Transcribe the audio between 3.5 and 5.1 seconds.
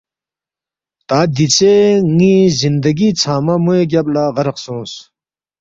موے گیب لہ غرق سونگس